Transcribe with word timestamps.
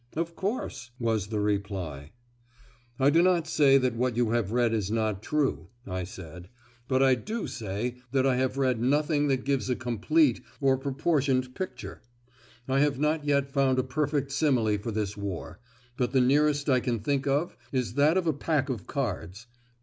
"Of 0.15 0.35
course," 0.35 0.89
was 0.99 1.27
the 1.27 1.39
reply. 1.39 2.13
"I 2.99 3.11
do 3.11 3.21
not 3.21 3.45
say 3.47 3.77
that 3.77 3.95
what 3.95 4.17
you 4.17 4.31
have 4.31 4.51
read 4.51 4.73
is 4.73 4.89
not 4.89 5.21
true," 5.21 5.67
said 6.05 6.45
I; 6.45 6.49
"but 6.87 7.03
I 7.03 7.13
do 7.13 7.45
say 7.45 7.97
that 8.11 8.25
I 8.25 8.35
have 8.37 8.57
read 8.57 8.81
nothing 8.81 9.27
that 9.27 9.45
gives 9.45 9.69
a 9.69 9.75
complete 9.75 10.41
or 10.59 10.75
proportioned 10.79 11.53
picture. 11.53 12.01
I 12.67 12.79
have 12.79 12.97
not 12.97 13.25
yet 13.25 13.51
found 13.51 13.77
a 13.77 13.83
perfect 13.83 14.31
simile 14.31 14.79
for 14.79 14.89
this 14.89 15.15
war, 15.15 15.59
but 15.97 16.13
the 16.13 16.19
nearest 16.19 16.67
I 16.67 16.79
can 16.79 16.99
think 17.01 17.27
of 17.27 17.55
is 17.71 17.93
that 17.93 18.17
of 18.17 18.25
a 18.25 18.33
pack 18.33 18.69
of 18.69 18.87
cards. 18.87 19.45